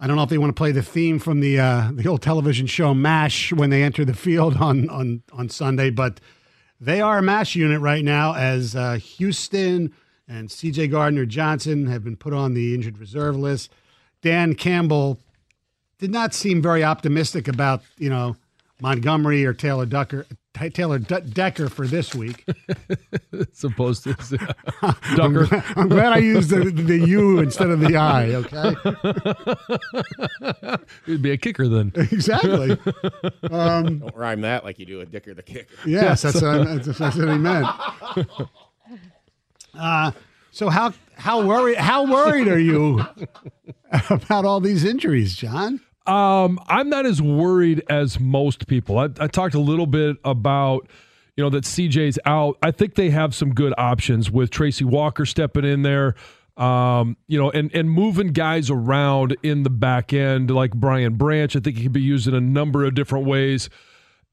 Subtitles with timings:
[0.00, 2.22] I don't know if they want to play the theme from the uh, the old
[2.22, 6.20] television show MASH when they enter the field on on on Sunday, but
[6.80, 9.92] they are a MASH unit right now as uh, Houston
[10.28, 10.88] and C.J.
[10.88, 13.72] Gardner Johnson have been put on the injured reserve list.
[14.22, 15.18] Dan Campbell
[15.98, 18.36] did not seem very optimistic about you know
[18.80, 20.26] Montgomery or Taylor Ducker,
[20.72, 22.44] Taylor D- Decker for this week.
[23.52, 24.10] Supposed to.
[24.82, 25.46] I'm, Ducker.
[25.46, 28.34] glad, I'm glad I used the, the U instead of the I.
[28.34, 28.74] Okay,
[31.06, 31.92] It'd be a kicker then.
[31.94, 32.78] exactly.
[33.50, 35.74] Um, Don't rhyme that like you do a dicker the kicker.
[35.86, 37.66] yes, that's, what, that's, that's what he meant.
[39.78, 40.10] Uh,
[40.50, 43.04] so how how worried how worried are you
[44.10, 45.80] about all these injuries, John?
[46.08, 48.98] Um, I'm not as worried as most people.
[48.98, 50.88] I, I talked a little bit about,
[51.36, 52.56] you know, that CJ's out.
[52.62, 56.14] I think they have some good options with Tracy Walker stepping in there,
[56.56, 61.54] um, you know, and and moving guys around in the back end like Brian Branch.
[61.54, 63.68] I think he can be used in a number of different ways.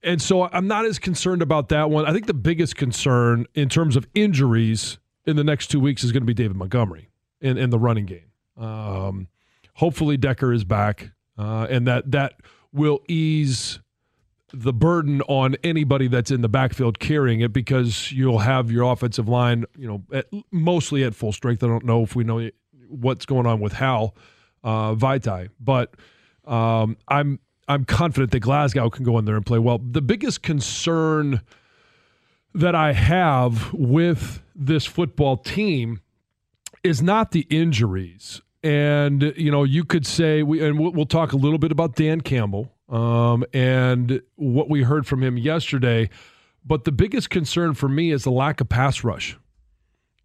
[0.02, 2.06] And so I'm not as concerned about that one.
[2.06, 6.12] I think the biggest concern in terms of injuries in the next two weeks is
[6.12, 7.10] going to be David Montgomery
[7.42, 8.32] in, in the running game.
[8.56, 9.28] Um,
[9.73, 12.39] hopefully Decker is back, uh, and that that
[12.72, 13.80] will ease
[14.53, 19.27] the burden on anybody that's in the backfield carrying it because you'll have your offensive
[19.27, 21.64] line, you know, at, mostly at full strength.
[21.64, 22.50] I don't know if we know
[22.88, 24.16] what's going on with Hal
[24.64, 25.95] uh, Vaitai, but
[26.45, 29.80] um, I'm I'm confident that Glasgow can go in there and play well.
[29.80, 31.42] The biggest concern
[32.53, 35.99] that I have with this football team
[36.83, 38.42] is not the injuries.
[38.66, 41.95] And, you know, you could say, we, and we'll, we'll talk a little bit about
[41.95, 46.09] Dan Campbell um, and what we heard from him yesterday.
[46.66, 49.38] But the biggest concern for me is the lack of pass rush.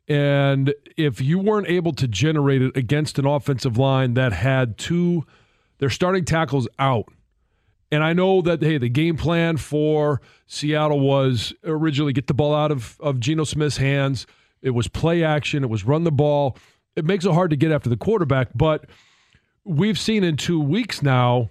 [0.09, 5.27] And if you weren't able to generate it against an offensive line that had two,
[5.77, 7.13] their starting tackles out,
[7.93, 12.55] and I know that hey, the game plan for Seattle was originally get the ball
[12.55, 14.27] out of of Geno Smith's hands.
[14.63, 15.63] It was play action.
[15.63, 16.57] It was run the ball.
[17.01, 18.85] It makes it hard to get after the quarterback, but
[19.65, 21.49] we've seen in two weeks now,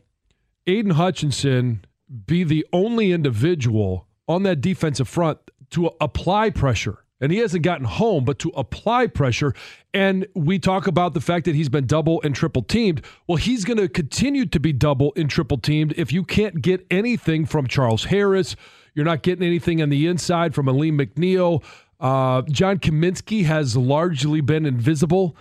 [0.68, 1.84] Aidan Hutchinson
[2.28, 5.40] be the only individual on that defensive front
[5.72, 7.00] to apply pressure.
[7.20, 9.56] And he hasn't gotten home, but to apply pressure.
[9.92, 13.04] And we talk about the fact that he's been double and triple teamed.
[13.28, 16.86] Well, he's going to continue to be double and triple teamed if you can't get
[16.92, 18.56] anything from Charles Harris.
[18.94, 21.64] You're not getting anything on the inside from Alim McNeill.
[22.00, 25.36] Uh, John Cominsky has largely been invisible.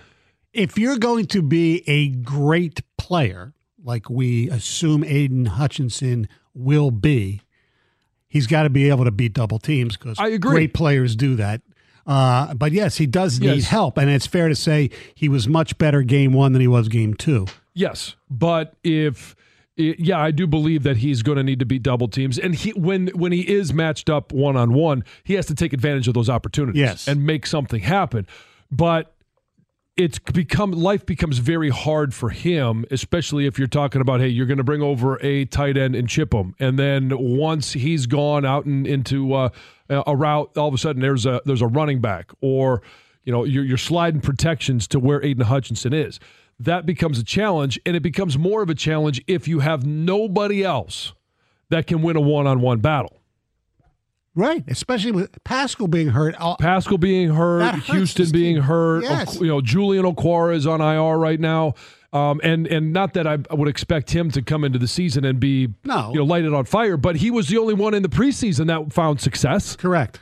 [0.53, 3.53] If you're going to be a great player,
[3.83, 7.43] like we assume Aidan Hutchinson will be,
[8.27, 11.63] he's got to be able to beat double teams because great players do that.
[12.07, 13.69] Uh, but yes, he does need Yes.
[13.69, 16.89] help, and it's fair to say he was much better game one than he was
[16.89, 17.47] game two.
[17.75, 19.37] Yes, but if
[19.79, 22.71] yeah, I do believe that he's going to need to beat double teams, and he
[22.73, 26.15] when when he is matched up one on one, he has to take advantage of
[26.15, 27.07] those opportunities, Yes.
[27.09, 28.27] and make something happen.
[28.71, 29.15] But
[29.97, 34.47] it's become life becomes very hard for him, especially if you're talking about hey, you're
[34.47, 38.45] going to bring over a tight end and chip him, and then once he's gone
[38.45, 39.49] out and into uh,
[39.89, 42.83] a route, all of a sudden there's a there's a running back, or
[43.25, 46.21] you know you're, you're sliding protections to where Aidan Hutchinson is.
[46.61, 50.65] That becomes a challenge, and it becomes more of a challenge if you have nobody
[50.65, 51.13] else
[51.71, 53.15] that can win a one-on-one battle.
[54.35, 56.35] Right, especially with Paschal being hurt.
[56.39, 59.03] I'll- Paschal being hurt, Houston being hurt.
[59.03, 59.41] Yes.
[59.41, 61.75] You know, Julian Okwara is on IR right now.
[62.13, 65.39] Um, and and not that I would expect him to come into the season and
[65.39, 66.11] be No.
[66.13, 68.93] you know lighted on fire, but he was the only one in the preseason that
[68.95, 69.77] found success.
[69.77, 70.21] Correct.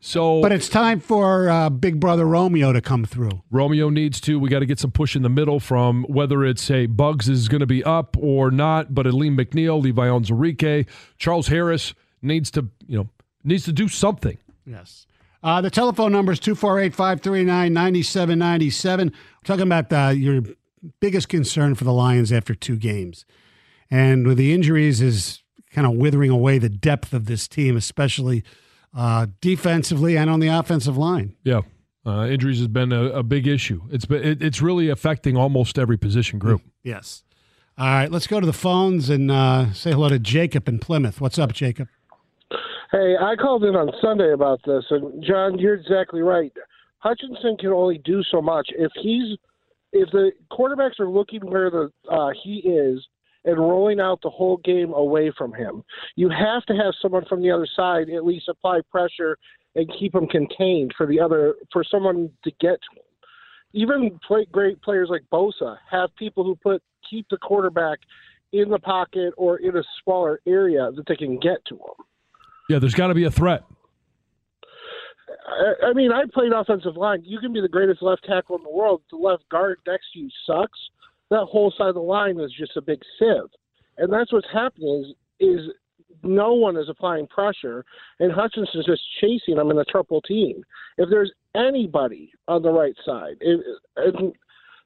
[0.00, 3.42] So But it's time for uh, Big Brother Romeo to come through.
[3.50, 4.40] Romeo needs to.
[4.40, 7.48] We got to get some push in the middle from whether it's say Buggs is
[7.48, 10.86] going to be up or not, but Alim McNeill, Levi Onwuzurike,
[11.18, 13.08] Charles Harris needs to you know
[13.44, 14.38] needs to do something.
[14.64, 15.06] Yes.
[15.42, 19.12] Uh, the telephone number is 248 539 9797.
[19.44, 20.42] Talking about uh, your
[21.00, 23.24] biggest concern for the Lions after two games.
[23.90, 25.42] And with the injuries is
[25.72, 28.44] kind of withering away the depth of this team, especially
[28.94, 31.34] uh, defensively and on the offensive line.
[31.44, 31.62] Yeah.
[32.04, 33.82] Uh, injuries has been a, a big issue.
[33.90, 36.62] It's been it, it's really affecting almost every position group.
[36.82, 37.22] Yes.
[37.76, 41.20] All right, let's go to the phones and uh, say hello to Jacob in Plymouth.
[41.20, 41.88] What's up, Jacob?
[42.90, 46.52] Hey, I called in on Sunday about this, and John, you're exactly right.
[46.98, 49.38] Hutchinson can only do so much if he's
[49.92, 53.06] if the quarterbacks are looking where the uh, he is
[53.44, 55.82] and rolling out the whole game away from him.
[56.16, 59.38] You have to have someone from the other side at least apply pressure
[59.74, 63.04] and keep him contained for the other for someone to get to him.
[63.72, 67.98] Even play, great players like Bosa have people who put keep the quarterback
[68.52, 72.04] in the pocket or in a smaller area that they can get to him.
[72.68, 73.64] Yeah, there's got to be a threat.
[75.46, 77.22] I, I mean, I played offensive line.
[77.24, 79.02] You can be the greatest left tackle in the world.
[79.10, 80.78] The left guard next to you sucks.
[81.30, 83.50] That whole side of the line is just a big sieve,
[83.98, 85.14] and that's what's happening.
[85.38, 85.70] Is is
[86.22, 87.84] no one is applying pressure,
[88.18, 90.62] and Hutchinson's just chasing them in a triple team.
[90.98, 93.60] If there's anybody on the right side, it,
[93.96, 94.34] it,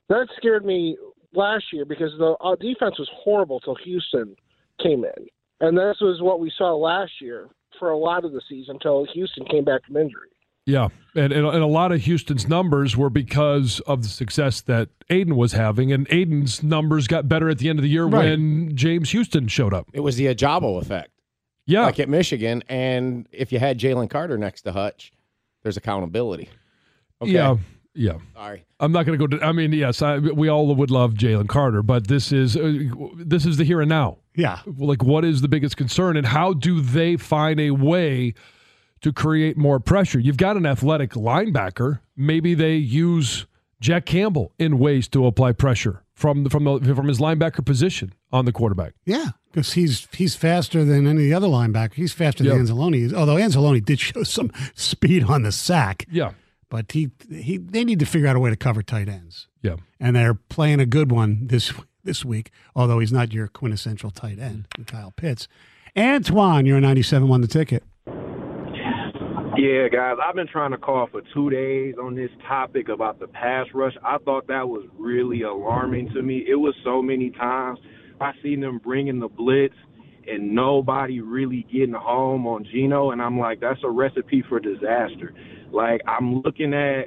[0.08, 0.96] that scared me
[1.34, 4.36] last year because the uh, defense was horrible till Houston
[4.82, 5.26] came in,
[5.60, 7.48] and this was what we saw last year
[7.78, 10.28] for a lot of the season until Houston came back from injury.
[10.66, 14.88] Yeah, and, and, and a lot of Houston's numbers were because of the success that
[15.10, 18.30] Aidan was having, and Aidan's numbers got better at the end of the year Right.
[18.30, 19.88] when James Houston showed up.
[19.92, 21.10] It was the Ojabo effect,
[21.66, 22.62] Yeah, like at Michigan.
[22.68, 25.12] And if you had Jalen Carter next to Hutch,
[25.62, 26.48] there's accountability.
[27.20, 27.32] Okay.
[27.32, 27.56] yeah,
[27.94, 28.14] yeah.
[28.34, 28.64] Sorry.
[28.80, 29.36] I'm not going to go.
[29.36, 32.72] To, I mean, yes, I, we all would love Jalen Carter, but this is uh,
[33.18, 34.16] this is the here and now.
[34.34, 34.60] Yeah.
[34.66, 38.32] Like, what is the biggest concern, and how do they find a way
[39.04, 40.18] to create more pressure?
[40.18, 42.00] You've got an athletic linebacker.
[42.16, 43.46] Maybe they use
[43.80, 48.14] Jack Campbell in ways to apply pressure from the, from the, from his linebacker position
[48.32, 48.94] on the quarterback.
[49.04, 51.94] Yeah, because he's he's faster than any other linebacker.
[51.94, 52.54] He's faster Yep.
[52.56, 53.12] than Anzalone.
[53.12, 56.32] Although Anzalone did show some speed on the sack, Yeah,
[56.70, 59.76] but he he they need to figure out a way to cover tight ends, yeah.
[60.00, 61.74] and they're playing a good one this
[62.04, 62.50] this week.
[62.74, 64.86] Although he's not your quintessential tight end, mm.
[64.86, 65.46] Kyle Pitts.
[65.96, 67.84] Antoine, you're a 97 won the ticket.
[69.56, 73.28] Yeah, guys, I've been trying to call for two days on this topic about the
[73.28, 73.94] pass rush.
[74.04, 76.44] I thought that was really alarming to me.
[76.48, 77.78] It was so many times
[78.20, 79.74] I seen them bringing the blitz
[80.26, 85.34] and nobody really getting home on Geno, and I'm like, that's a recipe for disaster.
[85.72, 87.06] Like I'm looking at.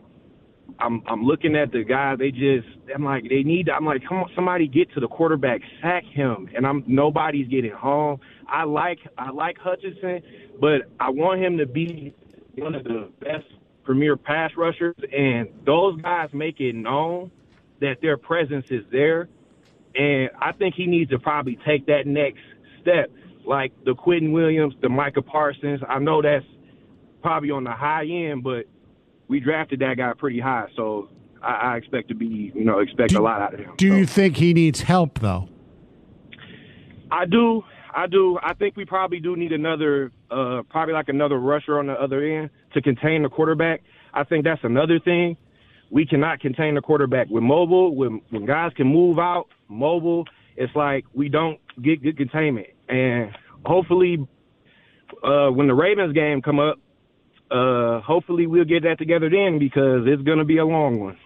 [0.80, 2.16] I'm I'm looking at the guy.
[2.18, 3.70] They just I'm like they need.
[3.70, 7.72] I'm like come on, somebody get to the quarterback, sack him, and I'm nobody's getting
[7.72, 8.20] home.
[8.48, 10.22] I like I like Hutchinson,
[10.62, 12.14] but I want him to be
[12.58, 13.46] one of the best
[13.84, 17.32] premier pass rushers, and those guys make it known
[17.80, 19.30] that their presence is there.
[19.96, 22.42] And I think he needs to probably take that next
[22.82, 23.12] step,
[23.46, 25.82] like the Quinnen Williams, the Micah Parsons.
[25.88, 26.46] I know that's
[27.22, 28.66] probably on the high end, but
[29.28, 31.10] we drafted that guy pretty high, so
[31.42, 33.74] I, I expect to be, you know, expect a lot out of him.
[33.78, 35.50] Do So, you think he needs help though?
[37.10, 37.64] I do,
[37.94, 38.38] I do.
[38.42, 42.24] I think we probably do need another, uh, probably like another rusher on the other
[42.24, 43.82] end to contain the quarterback.
[44.14, 45.38] I think that's another thing.
[45.90, 47.96] We cannot contain the quarterback with mobile.
[47.96, 50.26] When when guys can move out, mobile,
[50.56, 52.68] it's like we don't get good containment.
[52.90, 53.32] And
[53.66, 54.28] hopefully,
[55.24, 56.78] uh, when the Ravens game come up,
[57.50, 61.18] uh, hopefully we'll get that together then because it's to be a long one.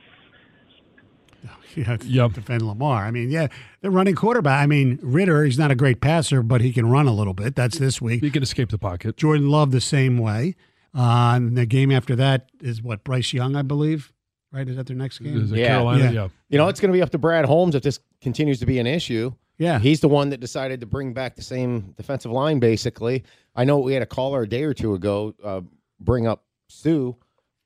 [1.76, 2.34] You have Yep.
[2.34, 3.06] defend Lamar.
[3.06, 3.48] I mean, yeah,
[3.80, 4.62] the running quarterback.
[4.62, 7.56] I mean, Ridder, he's not a great passer, but he can run a little bit.
[7.56, 8.22] That's this week.
[8.22, 9.16] He can escape the pocket.
[9.16, 10.56] Jordan Love the same way.
[10.94, 14.12] Uh, and the game after that is what Bryce Young, I believe.
[14.52, 14.68] Right?
[14.68, 15.42] Is that their next game?
[15.42, 15.68] Is it Yeah.
[15.68, 16.04] Carolina?
[16.04, 16.12] Yeah.
[16.12, 16.28] yeah.
[16.50, 18.78] You know, it's going to be up to Brad Holmes if this continues to be
[18.80, 19.32] an issue.
[19.58, 19.80] Yeah.
[19.80, 23.24] He's the one that decided to bring back the same defensive line, basically.
[23.56, 25.62] I know we had a caller a day or two ago uh,
[26.02, 27.14] bring up Suh,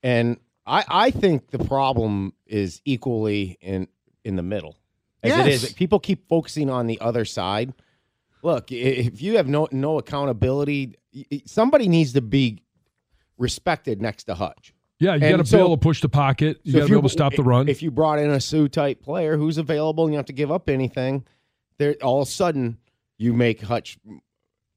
[0.04, 3.88] and I, I think the problem is equally in
[4.24, 4.76] in the middle,
[5.24, 5.64] as it Yes.
[5.64, 5.74] is.
[5.74, 7.74] People keep focusing on the other side.
[8.42, 10.96] Look, if you have no no accountability,
[11.46, 12.64] somebody needs to be
[13.38, 14.74] respected next to Hutch.
[15.00, 16.60] Yeah, you got to so- be able to push the pocket.
[16.64, 17.68] You So got to be able to stop the run.
[17.68, 20.52] If you brought in a Suh type player who's available and you have to give
[20.52, 21.26] up anything,
[21.78, 22.78] there all of a sudden
[23.18, 23.98] you make Hutch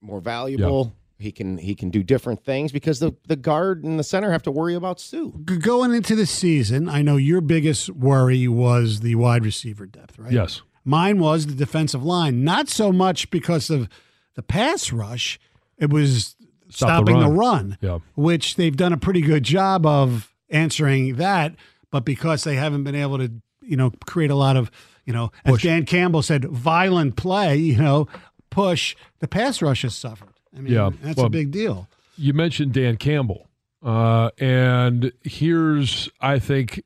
[0.01, 0.93] more valuable.
[1.19, 4.43] He can he can do different things because the, the guard and the center have
[4.45, 5.31] to worry about Suh.
[5.45, 10.19] G- Going into the season, I know your biggest worry was the wide receiver depth,
[10.19, 10.31] right?
[10.33, 10.63] yes.
[10.85, 12.45] Mine was the defensive line.
[12.45, 13.89] Not so much because of
[14.37, 15.39] the pass rush,
[15.77, 16.37] it was
[16.71, 17.37] Stop stopping the run.
[17.37, 17.99] run, Yeah.
[18.15, 21.57] which they've done a pretty good job of answering that.
[21.91, 23.33] But because they haven't been able to,
[23.63, 24.71] you know, create a lot of,
[25.05, 25.63] you know, as Push.
[25.65, 28.07] Dan Campbell said, violent play, you know,
[28.51, 30.38] push, the pass rush has suffered.
[30.59, 30.91] I mean, Yeah.
[31.03, 31.87] that's Well, a big deal.
[32.17, 33.47] you mentioned Dan Campbell.
[33.83, 36.83] Uh, and here's, I think,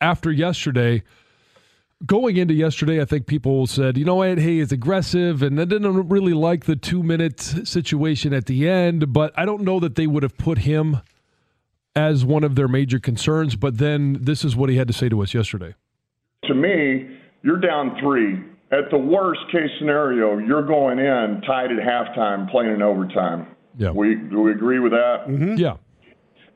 [0.00, 1.02] after yesterday,
[2.04, 5.64] going into yesterday, I think people said, you know what, hey, it's aggressive, and I
[5.64, 9.94] didn't really like the two minute situation at the end, but I don't know that
[9.94, 10.98] they would have put him
[11.96, 13.56] as one of their major concerns.
[13.56, 15.74] But then this is what he had to say to us yesterday.
[16.44, 17.08] to me,
[17.42, 18.38] you're down three.
[18.76, 23.46] At the worst case scenario, you're going in tied at halftime, playing in overtime.
[23.78, 23.90] Yeah.
[23.90, 25.26] We do we agree with that?
[25.28, 25.54] Mm-hmm.
[25.54, 25.76] Yeah.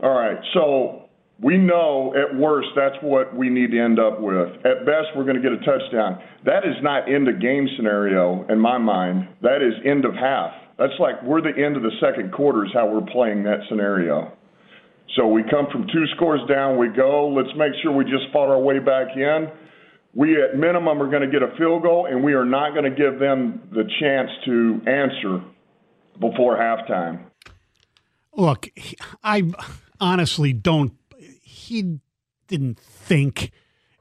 [0.03, 0.39] All right.
[0.55, 1.09] So
[1.41, 4.49] We know at worst that's what we need to end up with.
[4.67, 6.21] At best, we're going to get a touchdown.
[6.45, 9.29] That is not end of game scenario in my mind.
[9.43, 10.51] That is end of half.
[10.79, 14.33] That's like we're the end of the second quarter is how we're playing that scenario.
[15.17, 17.29] So we come from two scores down, we go.
[17.29, 19.49] Let's make sure we just fought our way back in.
[20.19, 22.83] We at minimum are going to get a field goal, and we are not going
[22.83, 25.41] to give them the chance to answer
[26.19, 27.21] before halftime.
[28.35, 28.69] Look,
[29.23, 29.45] I
[30.01, 30.95] honestly don't.
[31.41, 32.01] He
[32.49, 33.53] didn't think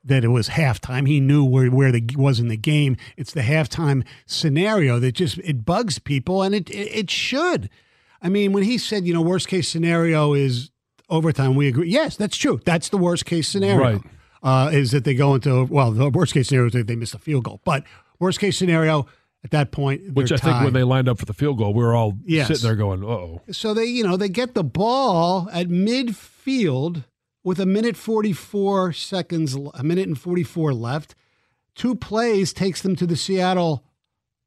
[0.03, 1.07] that it was halftime.
[1.07, 2.97] He knew where where the was in the game.
[3.15, 7.69] It's the halftime scenario that just it bugs people, and it it, it should.
[8.23, 10.71] I mean, when he said, you know, worst case scenario is
[11.11, 11.91] overtime, we agree.
[11.91, 12.59] Yes, that's true.
[12.65, 13.97] That's the worst case scenario.
[13.97, 14.01] Right.
[14.47, 17.13] Uh, is that they go into well, the worst case scenario is that they miss
[17.13, 17.83] a field goal, but
[18.19, 19.05] worst case scenario
[19.43, 21.73] at that point, Which I they're think when they lined up for the field goal,
[21.73, 22.47] we were all Yes.
[22.47, 27.03] sitting there going, "Oh, So they, you know, they get the ball at midfield
[27.43, 31.15] with a minute 44 seconds, a minute and 44 left.
[31.75, 33.83] Two plays takes them to the Seattle,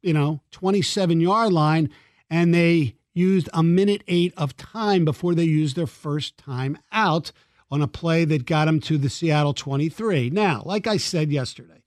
[0.02, 1.90] you know, 27 yard line,
[2.28, 7.32] and they used a minute eight of time before they used their first time out
[7.70, 10.30] on a play that got them to the Seattle 23.
[10.30, 11.82] Now, like I said yesterday,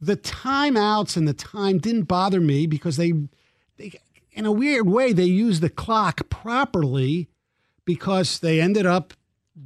[0.00, 3.12] the timeouts and the time didn't bother me because they,
[3.76, 3.92] they
[4.32, 7.28] in a weird way, they used the clock properly
[7.84, 9.12] because they ended up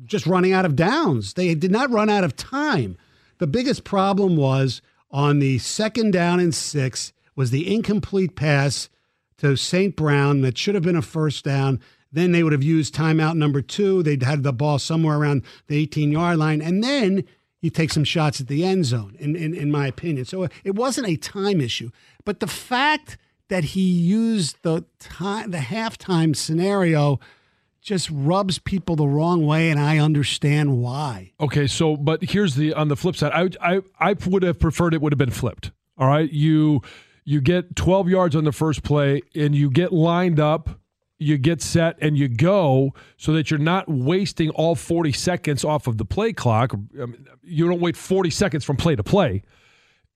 [0.05, 1.35] just running out of downs.
[1.35, 2.97] They did not run out of time.
[3.39, 8.89] The biggest problem was on the second down and six was the incomplete pass
[9.39, 9.95] to St.
[9.95, 11.81] Brown that should have been a first down.
[12.15, 14.03] Then they would have used timeout number two.
[14.03, 16.63] They'd had the ball somewhere around the 18 yard line.
[16.63, 17.25] And then
[17.61, 20.25] you take some shots at the end zone, in, in, in my opinion.
[20.25, 21.91] So it wasn't a time issue.
[22.25, 23.19] But the fact
[23.49, 27.19] that he used the time, the halftime scenario
[27.83, 31.33] just rubs people the wrong way, and I understand why.
[31.41, 33.33] Okay, so but here's the on the flip side.
[33.33, 35.71] I I I would have preferred it would have been flipped.
[35.99, 36.81] All right, you
[37.25, 40.81] you get 12 yards on the first play, and you get lined up,
[41.19, 45.87] you get set, and you go, so that you're not wasting all 40 seconds off
[45.87, 46.73] of the play clock.
[46.75, 49.43] I mean, You don't wait 40 seconds from play to play.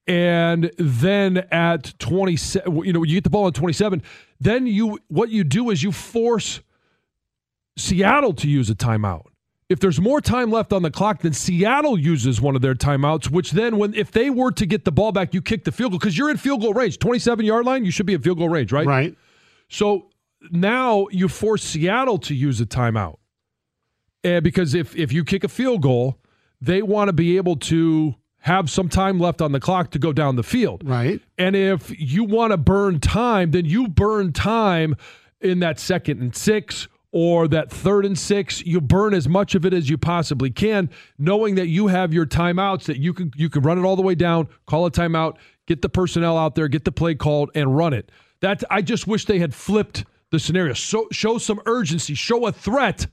[0.06, 4.02] And then at 27, you know, you get the ball at 27.
[4.40, 6.60] Then you what you do is you force
[7.76, 9.26] Seattle to use a timeout.
[9.68, 13.30] If there's more time left on the clock, then Seattle uses one of their timeouts,
[13.30, 15.92] which then when if they were to get the ball back, you kick the field
[15.92, 16.98] goal because you're in field goal range.
[16.98, 18.86] 27 yard line, you should be in field goal range, right?
[18.86, 19.14] Right.
[19.68, 20.08] So
[20.50, 23.18] now you force Seattle to use a timeout.
[24.24, 26.18] And because if if you kick a field goal,
[26.60, 30.12] they want to be able to have some time left on the clock to go
[30.12, 30.82] down the field.
[30.88, 31.20] Right.
[31.36, 34.96] And if you want to burn time, then you burn time
[35.40, 38.64] in that second and six or that third and six.
[38.64, 42.26] You burn as much of it as you possibly can, knowing that you have your
[42.26, 45.36] timeouts that you can you can run it all the way down, call a timeout,
[45.66, 48.10] get the personnel out there, get the play called, and run it.
[48.40, 50.74] That I just wish they had flipped the scenario.
[50.74, 53.06] So, show some urgency, show a threat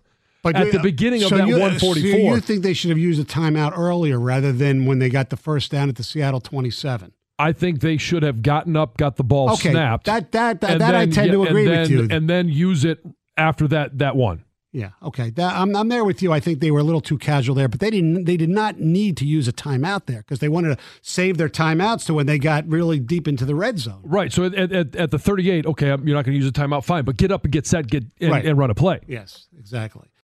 [0.45, 2.11] at the beginning of so that you- 144.
[2.29, 5.29] So you think they should have used a timeout earlier rather than when they got
[5.29, 7.11] the first down at the Seattle 27?
[7.37, 10.05] I think they should have gotten up, got the ball Okay, snapped.
[10.05, 12.07] that that that, that I then- tend to agree and with you.
[12.09, 12.99] And then use it
[13.37, 14.44] after that that one.
[14.75, 16.33] Yeah, okay, that, I'm I'm there with you.
[16.33, 18.77] I think they were a little too casual there, but they didn't they did not
[18.79, 22.25] need to use a timeout there because they wanted to save their timeouts to when
[22.25, 24.01] they got really deep into the red zone.
[24.03, 24.33] Right.
[24.33, 27.05] So at, at, at the 38, okay, you're not going to use a timeout, fine,
[27.05, 28.45] but get up and get set, get and, Right.
[28.45, 28.99] and run a play.
[29.07, 30.07] Yes, exactly.